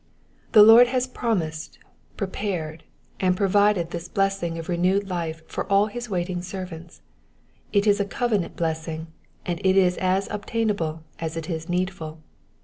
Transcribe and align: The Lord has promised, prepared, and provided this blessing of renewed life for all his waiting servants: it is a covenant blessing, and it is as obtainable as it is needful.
The 0.53 0.63
Lord 0.63 0.87
has 0.87 1.05
promised, 1.05 1.77
prepared, 2.17 2.85
and 3.19 3.37
provided 3.37 3.91
this 3.91 4.07
blessing 4.07 4.57
of 4.57 4.67
renewed 4.67 5.07
life 5.07 5.43
for 5.47 5.71
all 5.71 5.85
his 5.85 6.09
waiting 6.09 6.41
servants: 6.41 7.03
it 7.71 7.85
is 7.85 7.99
a 7.99 8.05
covenant 8.05 8.55
blessing, 8.55 9.13
and 9.45 9.61
it 9.63 9.77
is 9.77 9.97
as 9.99 10.27
obtainable 10.31 11.03
as 11.19 11.37
it 11.37 11.51
is 11.51 11.69
needful. 11.69 12.17